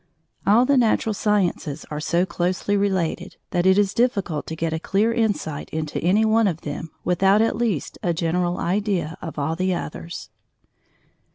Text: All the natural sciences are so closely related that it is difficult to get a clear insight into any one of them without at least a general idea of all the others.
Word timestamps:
All 0.47 0.65
the 0.65 0.77
natural 0.77 1.13
sciences 1.13 1.85
are 1.91 1.99
so 1.99 2.25
closely 2.25 2.75
related 2.75 3.35
that 3.51 3.67
it 3.67 3.77
is 3.77 3.93
difficult 3.93 4.47
to 4.47 4.55
get 4.55 4.73
a 4.73 4.79
clear 4.79 5.13
insight 5.13 5.69
into 5.69 6.01
any 6.03 6.25
one 6.25 6.47
of 6.47 6.61
them 6.61 6.89
without 7.03 7.39
at 7.39 7.55
least 7.55 7.99
a 8.01 8.11
general 8.11 8.57
idea 8.57 9.15
of 9.21 9.37
all 9.37 9.55
the 9.55 9.75
others. 9.75 10.31